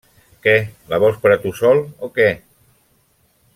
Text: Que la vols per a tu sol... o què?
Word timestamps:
Que 0.45 0.53
la 0.93 0.99
vols 1.03 1.19
per 1.25 1.33
a 1.35 1.37
tu 1.45 1.53
sol... 1.59 1.83
o 2.07 2.11
què? 2.19 2.29